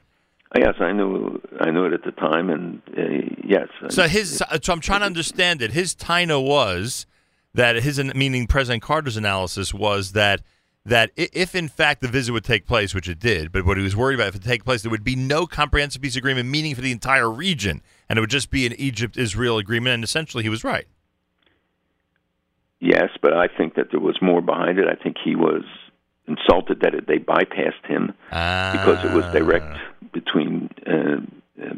[0.57, 3.67] Yes, I knew I knew it at the time, and uh, yes.
[3.91, 5.73] So his so I'm trying to understand it.
[5.73, 7.07] His tina was
[7.55, 10.43] that his meaning President Carter's analysis was that
[10.85, 13.83] that if in fact the visit would take place, which it did, but what he
[13.83, 16.75] was worried about if it take place, there would be no comprehensive peace agreement, meaning
[16.75, 19.95] for the entire region, and it would just be an Egypt-Israel agreement.
[19.95, 20.87] And essentially, he was right.
[22.81, 24.89] Yes, but I think that there was more behind it.
[24.89, 25.63] I think he was
[26.27, 29.77] insulted that it, they bypassed him uh, because it was direct
[30.13, 31.21] between uh,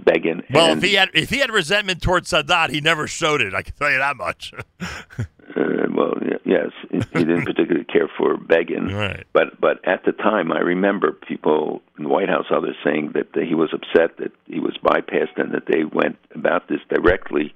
[0.07, 0.43] Begin.
[0.53, 3.55] Well, and, if he had if he had resentment towards Sadat, he never showed it.
[3.55, 4.53] I can tell you that much.
[5.57, 6.13] Uh, well,
[6.45, 9.27] yes, he didn't particularly care for Begin, right.
[9.33, 13.29] but but at the time, I remember people in the White House, others saying that
[13.35, 17.55] he was upset that he was bypassed and that they went about this directly.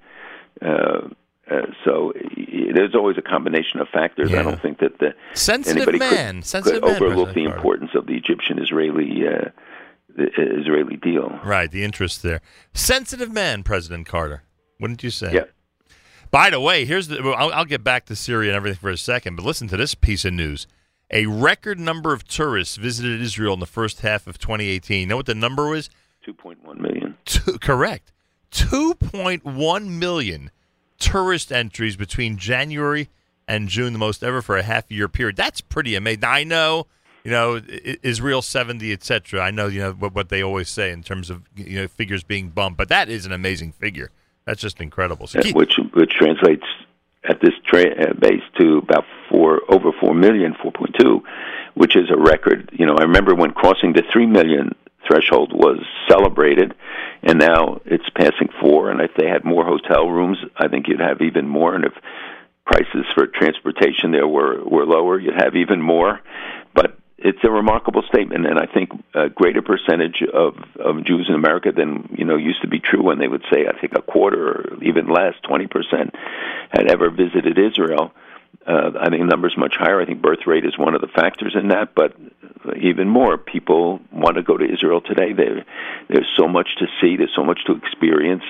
[0.60, 1.08] Uh,
[1.50, 2.12] uh, so
[2.74, 4.30] there's always a combination of factors.
[4.30, 4.40] Yeah.
[4.40, 7.92] I don't think that the sensitive anybody man, could, sensitive could man, overlook the importance
[7.94, 9.50] of the Egyptian-Israeli uh,
[10.18, 11.38] the Israeli deal.
[11.44, 12.40] Right, the interest there.
[12.74, 14.42] Sensitive man, President Carter.
[14.80, 15.32] Wouldn't you say?
[15.32, 15.44] Yeah.
[16.30, 17.20] By the way, here's the.
[17.20, 19.94] I'll, I'll get back to Syria and everything for a second, but listen to this
[19.94, 20.66] piece of news.
[21.10, 25.00] A record number of tourists visited Israel in the first half of 2018.
[25.00, 25.88] You know what the number was?
[26.26, 27.16] 2.1 million.
[27.24, 28.12] Two, correct.
[28.52, 30.50] 2.1 million
[30.98, 33.08] tourist entries between January
[33.46, 35.36] and June, the most ever for a half year period.
[35.36, 36.24] That's pretty amazing.
[36.24, 36.86] I know,
[37.24, 37.60] you know,
[38.02, 39.40] Israel 70, etc.
[39.40, 42.22] I know, you know, what, what they always say in terms of, you know, figures
[42.22, 44.10] being bumped, but that is an amazing figure.
[44.48, 45.26] That's just incredible.
[45.26, 46.64] So keep, which which translates
[47.22, 51.22] at this tra- uh, base to about four over four million, four point two,
[51.74, 52.70] which is a record.
[52.72, 54.74] You know, I remember when crossing the three million
[55.06, 56.72] threshold was celebrated,
[57.22, 58.90] and now it's passing four.
[58.90, 61.74] And if they had more hotel rooms, I think you'd have even more.
[61.74, 61.92] And if
[62.64, 66.20] prices for transportation there were were lower, you'd have even more.
[67.20, 71.72] It's a remarkable statement, and I think a greater percentage of of Jews in America
[71.72, 74.48] than you know used to be true when they would say I think a quarter
[74.48, 76.14] or even less, twenty percent,
[76.70, 78.12] had ever visited Israel.
[78.66, 80.00] Uh, I think the number's much higher.
[80.00, 82.14] I think birth rate is one of the factors in that, but
[82.80, 85.32] even more people want to go to Israel today.
[85.32, 85.64] There,
[86.08, 87.16] there's so much to see.
[87.16, 88.44] There's so much to experience,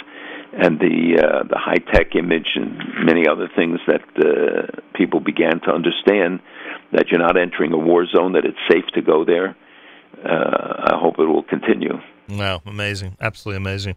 [0.52, 5.60] and the uh, the high tech image and many other things that uh, people began
[5.60, 6.40] to understand
[6.92, 8.32] that you're not entering a war zone.
[8.32, 9.56] That it's safe to go there.
[10.24, 12.00] Uh, I hope it will continue.
[12.28, 13.16] wow, amazing.
[13.20, 13.96] Absolutely amazing.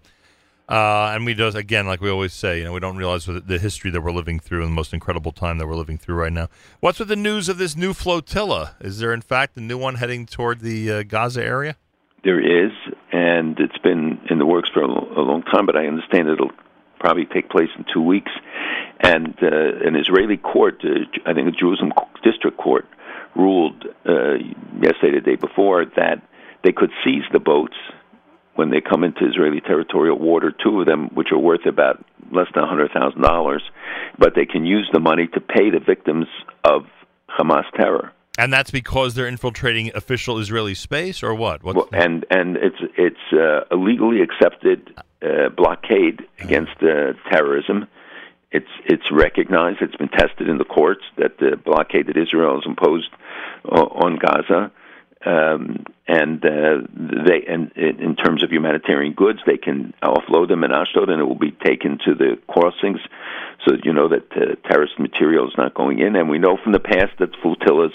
[0.70, 3.42] Uh, and we do, again, like we always say, you know, we don't realize the,
[3.42, 6.16] the history that we're living through and the most incredible time that we're living through
[6.16, 6.48] right now.
[6.80, 8.76] What's with the news of this new flotilla?
[8.80, 11.76] Is there, in fact, a new one heading toward the uh, Gaza area?
[12.24, 12.72] There is,
[13.12, 16.52] and it's been in the works for a, a long time, but I understand it'll
[17.00, 18.32] probably take place in two weeks.
[19.00, 21.93] And uh, an Israeli court, uh, I think a Jerusalem
[22.24, 22.86] district court,
[23.36, 24.36] ruled uh,
[24.80, 26.21] yesterday, the day before, that
[26.63, 27.76] they could seize the boats
[28.56, 32.47] when they come into Israeli territorial water, two of them, which are worth about less
[32.54, 33.60] than $100,000,
[34.19, 36.28] but they can use the money to pay the victims
[36.63, 36.86] of
[37.30, 38.12] Hamas terror.
[38.42, 41.62] And that's because they're infiltrating official Israeli space, or what?
[41.62, 47.88] What's Well, and and it's it's uh, a legally accepted uh, blockade against uh, terrorism.
[48.52, 49.84] It's it's recognized.
[49.84, 53.12] It's been tested in the courts that the blockade that Israel has imposed
[53.64, 54.72] on Gaza,
[55.24, 56.82] um, and uh,
[57.28, 61.26] they and in terms of humanitarian goods, they can offload them in Ashdod, and it
[61.26, 63.02] will be taken to the crossings,
[63.64, 66.16] so that you know that uh, terrorist material is not going in.
[66.16, 67.94] And we know from the past that flotillas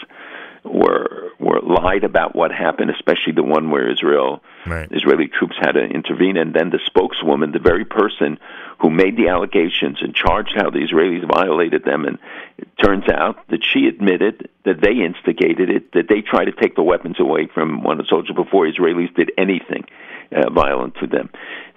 [0.67, 4.89] were were lied about what happened, especially the one where Israel Right.
[4.91, 8.39] Israeli troops had to intervene, and then the spokeswoman, the very person
[8.81, 12.19] who made the allegations and charged how the Israelis violated them, and
[12.59, 16.75] it turns out that she admitted that they instigated it, that they tried to take
[16.75, 19.85] the weapons away from one of the soldiers before Israelis did anything
[20.33, 21.31] uh, violent to them.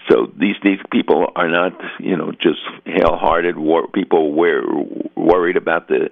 [0.10, 4.64] So these these people are not, you know, just hale-hearted war, people were
[5.16, 6.10] worried about the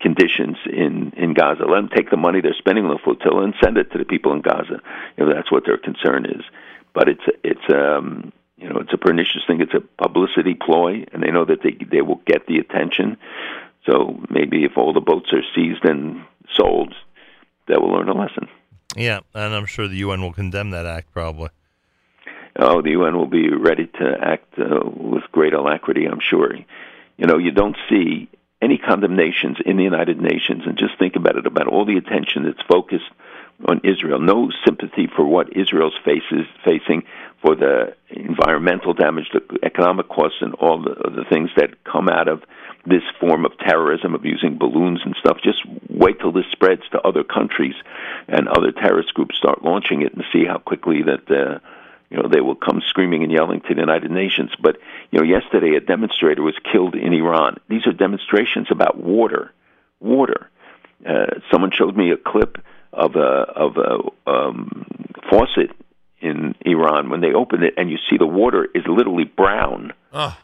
[0.00, 1.64] conditions in in Gaza.
[1.64, 4.04] Let them take the money they're spending on the flotilla and send it to the
[4.04, 4.80] people in Gaza
[5.16, 6.42] if that's what their concern is.
[6.94, 9.60] But it's it's um you know it's a pernicious thing.
[9.60, 13.16] It's a publicity ploy, and they know that they they will get the attention.
[13.86, 16.94] So maybe if all the boats are seized and sold,
[17.68, 18.48] they will learn a lesson.
[18.96, 21.50] Yeah, and I'm sure the UN will condemn that act probably.
[22.56, 26.54] Oh, the UN will be ready to act uh, with great alacrity, I'm sure.
[27.16, 28.28] You know, you don't see
[28.64, 32.44] any condemnations in the United Nations, and just think about it about all the attention
[32.44, 33.10] that's focused
[33.70, 34.18] on Israel.
[34.18, 37.00] No sympathy for what Israel's faces facing
[37.42, 42.28] for the environmental damage, the economic costs, and all the, the things that come out
[42.34, 42.42] of
[42.94, 45.36] this form of terrorism of using balloons and stuff.
[45.50, 47.76] Just wait till this spreads to other countries
[48.28, 51.24] and other terrorist groups start launching it, and see how quickly that.
[51.30, 51.58] Uh,
[52.10, 54.50] you know, they will come screaming and yelling to the United Nations.
[54.60, 54.76] But,
[55.10, 57.56] you know, yesterday a demonstrator was killed in Iran.
[57.68, 59.52] These are demonstrations about water.
[60.00, 60.50] Water.
[61.06, 62.58] Uh, someone showed me a clip
[62.92, 64.86] of a of a um,
[65.28, 65.70] faucet
[66.20, 70.36] in Iran when they open it, and you see the water is literally brown Oh,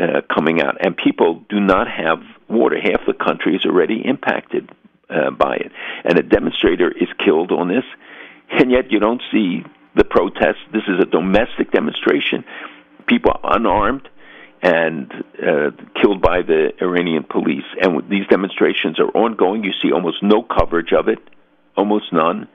[0.00, 2.76] uh, coming out, and people do not have water.
[2.80, 4.70] Half the country is already impacted
[5.10, 5.72] uh, by it,
[6.04, 7.84] and a demonstrator is killed on this,
[8.50, 9.64] and yet you don't see
[9.96, 10.62] the protests.
[10.72, 12.44] This is a domestic demonstration.
[13.06, 14.08] People are unarmed,
[14.62, 17.64] and uh, killed by the Iranian police.
[17.80, 19.64] And these demonstrations are ongoing.
[19.64, 21.18] You see almost no coverage of it,
[21.76, 22.48] almost none.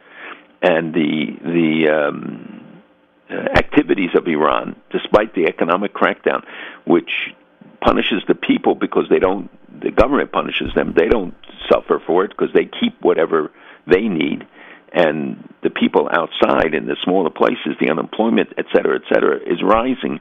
[0.62, 2.82] And the the um,
[3.30, 6.44] uh, activities of Iran, despite the economic crackdown,
[6.86, 7.34] which
[7.82, 9.50] punishes the people because they don't,
[9.82, 10.94] the government punishes them.
[10.96, 11.34] They don't
[11.72, 13.52] suffer for it because they keep whatever
[13.88, 14.46] they need
[14.92, 19.62] and the people outside in the smaller places, the unemployment, et cetera, et cetera, is
[19.64, 20.20] rising.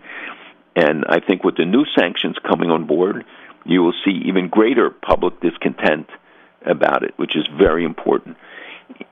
[0.77, 3.25] And I think with the new sanctions coming on board,
[3.65, 6.09] you will see even greater public discontent
[6.65, 8.37] about it, which is very important.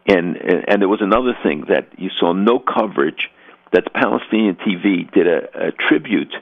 [0.07, 3.31] And and there was another thing that you saw no coverage
[3.73, 6.35] that Palestinian TV did a, a tribute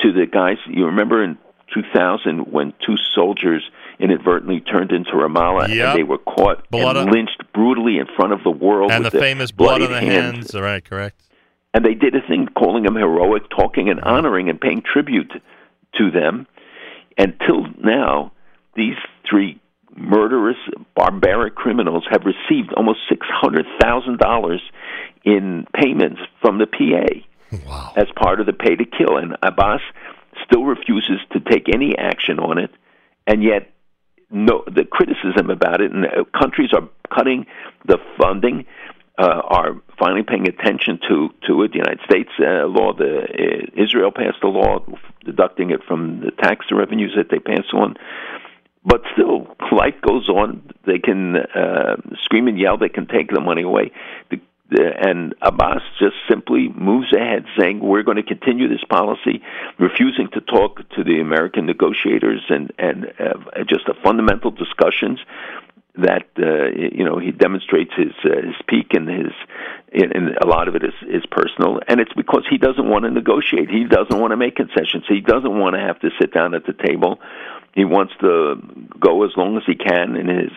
[0.00, 0.56] to the guys.
[0.66, 1.38] You remember in
[1.74, 3.62] 2000 when two soldiers
[3.98, 5.88] inadvertently turned into Ramallah Yep.
[5.88, 9.10] and they were caught Blood and lynched brutally in front of the world and the
[9.10, 10.54] famous blood on the hands.
[10.54, 11.20] All right, correct.
[11.74, 15.32] and they did a thing calling them heroic, talking and honoring and paying tribute
[15.96, 16.46] to them.
[17.18, 18.32] Until now,
[18.74, 18.96] these
[19.28, 19.60] three
[19.94, 20.56] murderous,
[20.96, 24.62] barbaric criminals have received almost six hundred thousand dollars
[25.24, 27.92] in payments from the PA Wow.
[27.96, 29.82] as part of the pay to kill, and Abbas
[30.44, 32.70] still refuses to take any action on it,
[33.26, 33.72] and yet
[34.30, 37.46] no the criticism about it and uh, countries are cutting
[37.86, 38.64] the funding
[39.18, 41.72] uh, are finally paying attention to to it.
[41.72, 44.84] The United States uh, law the uh, Israel passed a law
[45.24, 47.96] deducting it from the tax revenues that they pass on.
[48.84, 50.68] But still life goes on.
[50.86, 52.78] They can uh, scream and yell.
[52.78, 53.92] They can take the money away.
[54.30, 54.40] The
[54.78, 59.42] and Abbas just simply moves ahead, saying we're going to continue this policy,
[59.78, 65.18] refusing to talk to the American negotiators and and uh, just the fundamental discussions
[65.94, 69.32] that uh, you know he demonstrates his uh, his pique and his
[69.92, 73.10] and a lot of it is is personal, and it's because he doesn't want to
[73.10, 73.68] negotiate.
[73.68, 75.04] He doesn't want to make concessions.
[75.06, 77.20] He doesn't want to have to sit down at the table.
[77.74, 78.56] He wants to
[78.98, 80.52] go as long as he can in his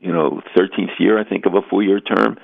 [0.00, 2.38] you know 13th year, I think, of a four year term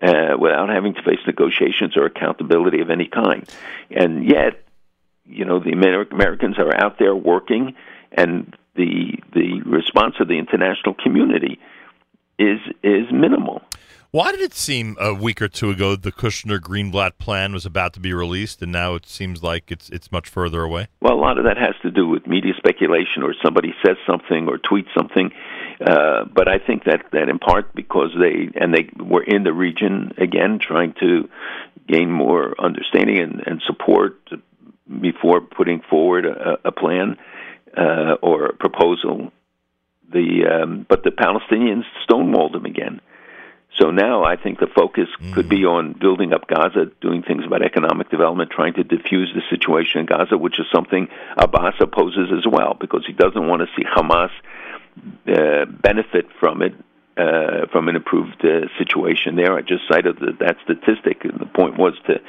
[0.00, 3.48] uh, without having to face negotiations or accountability of any kind.
[3.90, 4.62] And yet,
[5.24, 7.74] you know, the Amer- Americans are out there working,
[8.12, 11.58] and the the response of the international community
[12.38, 13.62] is is minimal.
[14.10, 17.92] Why did it seem a week or two ago the Kushner Greenblatt plan was about
[17.92, 20.88] to be released, and now it seems like it's it's much further away?
[21.02, 24.48] Well, a lot of that has to do with media speculation, or somebody says something
[24.48, 25.30] or tweets something.
[25.80, 29.52] Uh, but I think that that in part because they and they were in the
[29.52, 31.28] region again, trying to
[31.86, 34.18] gain more understanding and, and support
[35.00, 37.16] before putting forward a, a plan
[37.76, 39.30] uh, or a proposal.
[40.12, 43.00] The um, but the Palestinians stonewalled them again.
[43.78, 47.62] So now I think the focus could be on building up Gaza, doing things about
[47.62, 52.44] economic development, trying to diffuse the situation in Gaza, which is something Abbas opposes as
[52.50, 54.30] well, because he doesn't want to see Hamas
[55.26, 56.74] uh, benefit from it,
[57.16, 59.54] uh, from an improved uh, situation there.
[59.54, 62.20] I just cited the, that statistic, and the point was to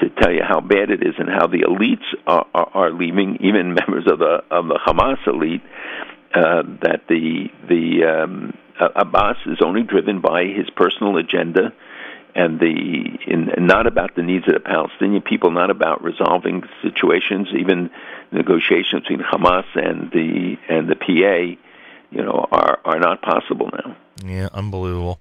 [0.00, 3.36] to tell you how bad it is and how the elites are, are, are leaving,
[3.40, 5.62] even members of the of the Hamas elite.
[6.34, 11.72] Uh, that the the um, Abbas is only driven by his personal agenda,
[12.34, 17.48] and the in, not about the needs of the Palestinian people, not about resolving situations,
[17.58, 17.90] even
[18.30, 21.58] negotiations between Hamas and the and the PA,
[22.10, 23.96] you know, are are not possible now.
[24.24, 25.20] Yeah, unbelievable.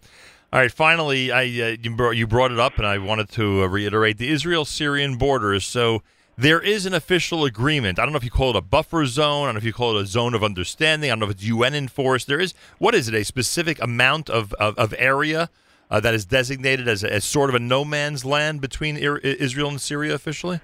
[0.53, 3.63] All right, finally, I uh, you, brought, you brought it up, and I wanted to
[3.63, 5.65] uh, reiterate the Israel-Syrian borders.
[5.65, 6.03] So
[6.37, 7.99] there is an official agreement.
[7.99, 9.43] I don't know if you call it a buffer zone.
[9.43, 11.09] I don't know if you call it a zone of understanding.
[11.09, 12.27] I don't know if it's UN enforced.
[12.27, 13.13] There is what is it?
[13.13, 15.49] A specific amount of of, of area
[15.91, 19.81] uh, that is designated as, as sort of a no man's land between Israel and
[19.81, 20.61] Syria officially.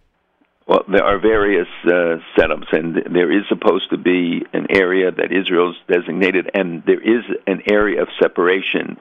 [0.66, 5.32] Well, there are various uh, setups, and there is supposed to be an area that
[5.32, 8.98] Israel's designated, and there is an area of separation,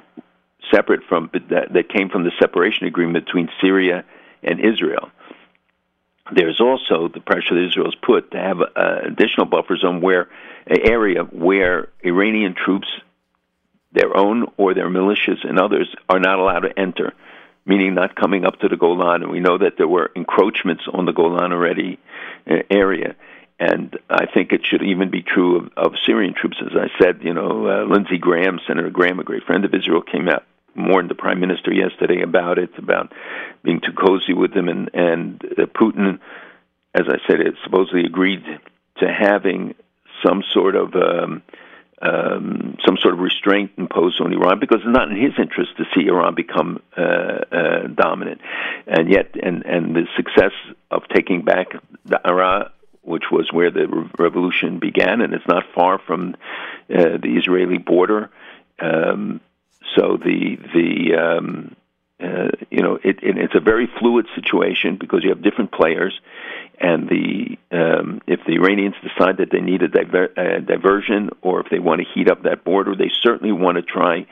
[0.73, 4.05] separate from that, that came from the separation agreement between Syria
[4.43, 5.11] and Israel.
[6.35, 10.29] There's also the pressure that Israel's put to have an additional buffer zone where
[10.67, 12.89] an area where Iranian troops,
[13.93, 17.13] their own or their militias and others, are not allowed to enter
[17.65, 19.23] meaning not coming up to the Golan.
[19.23, 21.99] And we know that there were encroachments on the Golan already
[22.51, 23.15] uh, area.
[23.59, 26.57] And I think it should even be true of, of Syrian troops.
[26.61, 30.03] As I said, you know, uh, Lindsey Graham, Senator Graham, a great friend of Israel,
[30.03, 30.45] came out
[30.77, 33.13] warned the prime minister yesterday about it, about
[33.63, 36.19] being too cozy with him, and and uh, Putin,
[36.95, 38.43] as I said, it supposedly agreed
[38.99, 39.75] to having
[40.25, 41.43] some sort of um,
[42.03, 45.85] um, some sort of restraint imposed on Iran because it's not in his interest to
[45.95, 48.41] see Iran become uh, uh, dominant,
[48.87, 50.53] and yet and and the success
[50.91, 51.69] of taking back
[52.05, 52.71] the Daraa
[53.03, 56.35] which was where the re- revolution began, and it's not far from
[56.89, 58.31] uh, the Israeli border.
[58.81, 59.41] Um,
[59.97, 61.77] so the the um,
[62.23, 66.19] uh, you know it, it, it's a very fluid situation because you have different players,
[66.79, 71.61] and the um, if the Iranians decide that they need a, diver- a diversion or
[71.61, 74.27] if they want to heat up that border, they certainly want to try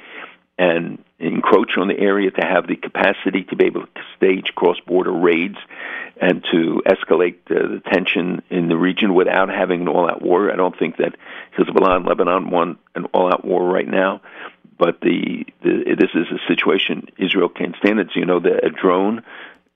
[0.59, 5.11] and encroach on the area to have the capacity to be able to stage cross-border
[5.13, 5.57] raids
[6.21, 10.53] and to escalate uh, the tension in the region without having an all-out war.
[10.53, 11.17] I don't think that
[11.57, 14.21] Hezbollah and Lebanon want an all-out war right now,
[14.81, 18.01] but the, the this is a situation Israel can't stand.
[18.01, 19.23] It's you know the a drone,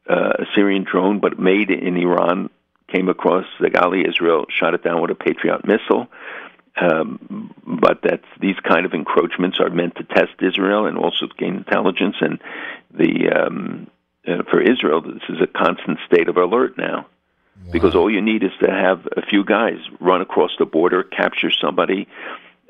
[0.09, 2.49] uh, a Syrian drone, but made in Iran,
[2.89, 4.09] came across the Gali.
[4.09, 6.09] Israel shot it down with a Patriot missile.
[6.77, 11.55] Um, but that these kind of encroachments are meant to test Israel and also gain
[11.55, 12.17] intelligence.
[12.21, 12.41] And
[12.91, 13.87] the um,
[14.27, 17.07] uh, for Israel, this is a constant state of alert now,
[17.67, 17.73] wow.
[17.73, 21.51] because all you need is to have a few guys run across the border, capture
[21.53, 22.09] somebody,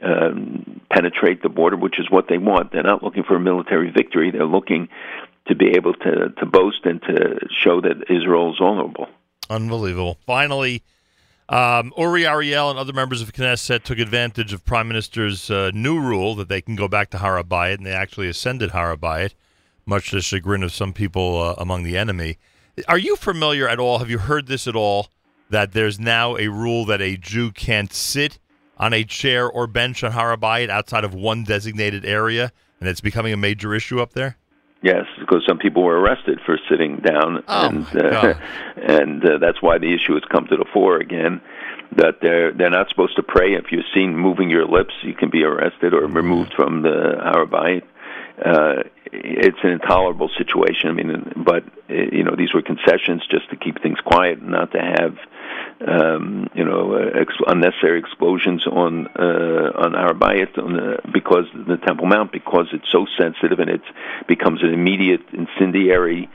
[0.05, 2.73] um, penetrate the border, which is what they want.
[2.73, 4.31] They're not looking for a military victory.
[4.31, 4.89] They're looking
[5.49, 9.09] to be able to to boast and to show that Israel is vulnerable.
[9.51, 10.19] Unbelievable.
[10.27, 10.83] Finally
[11.49, 16.01] um, Uri Ariel and other members of Knesset took advantage of Prime Minister's uh, new
[16.01, 19.35] rule that they can go back to Har HaBayit, and they actually ascended Har HaBayit,
[19.85, 22.39] much to the chagrin of some people uh, among the enemy.
[22.89, 23.99] Are you familiar at all?
[23.99, 25.09] Have you heard this at all?
[25.51, 28.39] That there's now a rule that a Jew can't sit
[28.77, 33.01] on a chair or bench on Har HaBayit outside of one designated area, and it's
[33.01, 34.37] becoming a major issue up there.
[34.83, 38.35] Yes, because some people were arrested for sitting down, oh and uh,
[38.77, 41.41] and uh, that's why the issue has come to the fore again.
[41.97, 43.55] That they're they're not supposed to pray.
[43.55, 46.17] If you're seen moving your lips, you can be arrested or mm-hmm.
[46.17, 47.83] removed from the Har HaBayit
[48.45, 50.91] Uh, it's an intolerable situation.
[50.91, 54.81] I mean, but you know, these were concessions just to keep things quiet, not to
[54.81, 55.17] have
[55.81, 61.77] um, you know, uh, ex- unnecessary explosions on uh, on Har HaBayit on because the
[61.79, 63.83] Temple Mount because it's so sensitive and it
[64.29, 66.29] becomes an immediate incendiary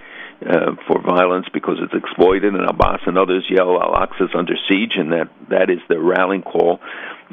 [0.45, 2.53] uh, for violence because it's exploited.
[2.53, 6.43] And Abbas and others yell Al Aqsa's under siege, and that that is the rallying
[6.43, 6.79] call.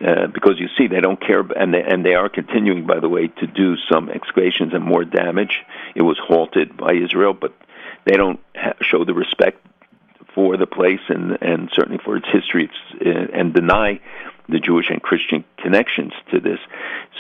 [0.04, 3.09] Uh, because you see, they don't care, and they, and they are continuing, by the
[3.09, 5.61] way, to do some excavations and more damage.
[5.94, 7.54] It was halted by Israel, but
[8.04, 9.59] they don't ha- show the respect
[10.37, 13.99] for the place and and certainly for its history it's, and deny
[14.49, 16.61] the Jewish and Christian connections to this.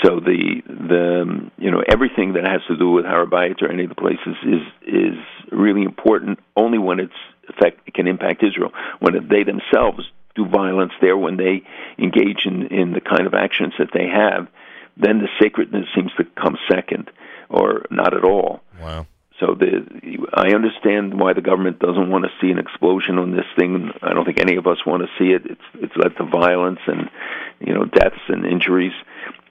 [0.04, 3.72] So the the um, you know everything that has to do with Har HaBayit or
[3.72, 5.18] any of the places is is
[5.50, 10.04] really important only when it's effect it can impact Israel when they themselves
[10.34, 11.62] do violence there when they
[11.98, 14.48] engage in in the kind of actions that they have
[14.96, 17.10] then the sacredness seems to come second
[17.48, 18.62] or not at all.
[18.80, 19.06] Wow.
[19.40, 19.84] So the,
[20.32, 23.90] I understand why the government doesn't want to see an explosion on this thing.
[24.02, 25.42] I don't think any of us want to see it.
[25.44, 27.10] It's it's led to violence and
[27.60, 28.94] you know deaths and injuries.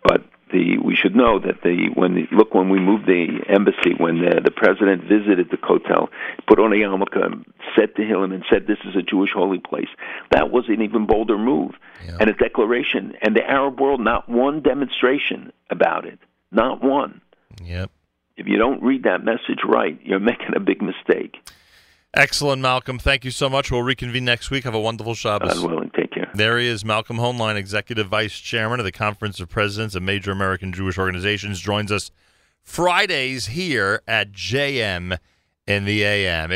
[0.03, 3.93] But the we should know that the when the, look when we moved the embassy
[3.97, 6.09] when the, the president visited the Kotel,
[6.47, 7.45] put on a yarmulke, and
[7.77, 9.89] said to him and said this is a Jewish holy place.
[10.31, 11.73] That was an even bolder move
[12.03, 12.17] yeah.
[12.19, 13.13] and a declaration.
[13.21, 16.19] And the Arab world, not one demonstration about it,
[16.51, 17.21] not one.
[17.63, 17.91] Yep
[18.37, 21.35] if you don't read that message right, you're making a big mistake.
[22.13, 22.97] Excellent, Malcolm.
[22.97, 23.69] Thank you so much.
[23.69, 24.63] We'll reconvene next week.
[24.63, 25.55] Have a wonderful Shabbos.
[25.55, 25.91] God willing.
[25.97, 26.31] Take care.
[26.33, 30.31] There he is, Malcolm Hoenlein, Executive Vice Chairman of the Conference of Presidents of Major
[30.31, 32.11] American Jewish Organizations, joins us
[32.61, 35.17] Fridays here at JM
[35.67, 36.51] in the AM.